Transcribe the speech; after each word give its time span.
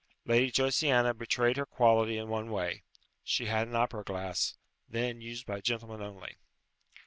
Lady 0.25 0.49
Josiana 0.49 1.15
betrayed 1.15 1.57
her 1.57 1.65
quality 1.67 2.17
in 2.17 2.27
one 2.27 2.49
way; 2.49 2.81
she 3.23 3.45
had 3.45 3.67
an 3.67 3.75
opera 3.75 4.03
glass, 4.03 4.57
then 4.89 5.21
used 5.21 5.45
by 5.45 5.61
gentlemen 5.61 6.01
only. 6.01 6.37